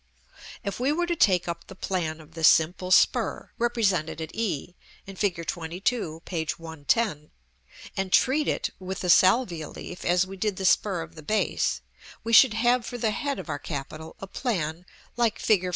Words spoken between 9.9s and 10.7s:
as we did the